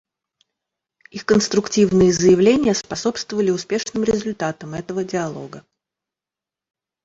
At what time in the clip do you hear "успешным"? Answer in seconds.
3.51-4.03